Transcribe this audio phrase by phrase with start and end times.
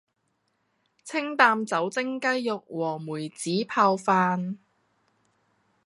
[1.03, 4.57] 清淡酒蒸雞肉和梅子泡飯